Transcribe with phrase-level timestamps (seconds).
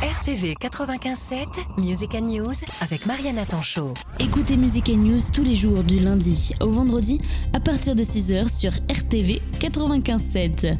[0.00, 3.94] RTV 95.7, Music and News avec Mariana Tanchot.
[4.20, 7.18] Écoutez Music and News tous les jours du lundi au vendredi
[7.52, 10.76] à partir de 6h sur RTV 95.7.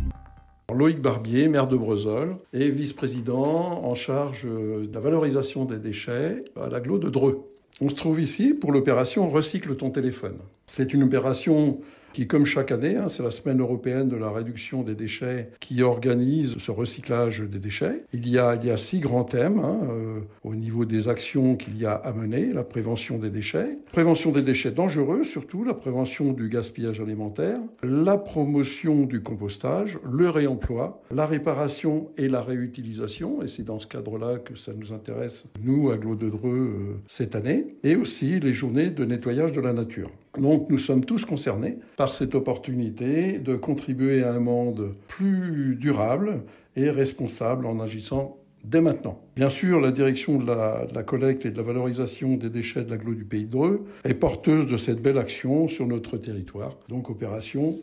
[0.72, 6.69] Loïc Barbier, maire de Brezol, et vice-président en charge de la valorisation des déchets à
[6.69, 7.50] l'aglo de Dreux.
[7.80, 10.39] On se trouve ici pour l'opération Recycle ton téléphone.
[10.69, 11.80] C'est une opération
[12.19, 15.85] qui, comme chaque année, hein, c'est la semaine européenne de la réduction des déchets qui
[15.85, 18.03] organise ce recyclage des déchets.
[18.12, 21.54] Il y a, il y a six grands thèmes hein, euh, au niveau des actions
[21.54, 22.53] qu'il y a à mener.
[22.53, 28.18] La prévention des déchets, prévention des déchets dangereux surtout, la prévention du gaspillage alimentaire, la
[28.18, 33.45] promotion du compostage, le réemploi, la réparation et la réutilisation.
[33.45, 36.97] Et c'est dans ce cadre-là que ça nous intéresse, nous, à Glo de Dreux, euh,
[37.06, 37.77] cette année.
[37.84, 40.11] Et aussi les journées de nettoyage de la nature.
[40.37, 46.42] Donc nous sommes tous concernés par cette opportunité de contribuer à un monde plus durable
[46.77, 49.20] et responsable en agissant dès maintenant.
[49.37, 53.15] Bien sûr, la direction de la, collecte et de la valorisation des déchets de l'agglo
[53.15, 56.77] du Pays de Dreux est porteuse de cette belle action sur notre territoire.
[56.89, 57.77] Donc opération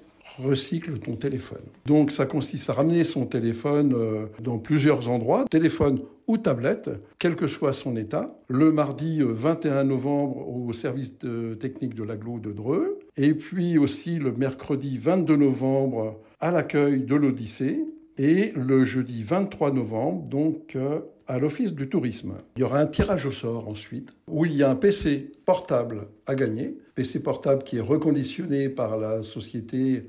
[0.44, 1.64] recycle ton téléphone.
[1.86, 7.36] Donc ça consiste à ramener son téléphone euh, dans plusieurs endroits, téléphone ou tablette, quel
[7.36, 11.14] que soit son état, le mardi 21 euh, novembre au service
[11.60, 17.16] technique de l'aglo de Dreux, et puis aussi le mercredi 22 novembre à l'accueil de
[17.16, 17.86] l'Odyssée,
[18.18, 22.36] et le jeudi 23 novembre, donc euh, à l'Office du tourisme.
[22.56, 26.08] Il y aura un tirage au sort ensuite, où il y a un PC portable
[26.26, 30.04] à gagner, PC portable qui est reconditionné par la société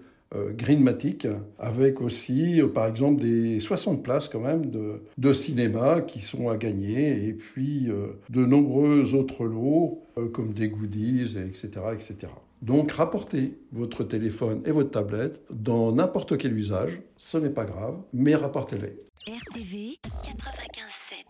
[0.56, 1.26] Greenmatic,
[1.58, 6.48] avec aussi, euh, par exemple, des 60 places quand même de, de cinéma qui sont
[6.48, 12.32] à gagner, et puis euh, de nombreux autres lots, comme des goodies, etc., etc.
[12.62, 17.96] Donc rapportez votre téléphone et votre tablette dans n'importe quel usage, ce n'est pas grave,
[18.14, 18.96] mais rapportez-les.
[19.28, 21.26] RTV 95.7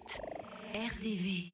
[0.74, 1.52] RTV